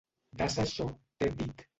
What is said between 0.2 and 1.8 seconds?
Dassa això t'he dit!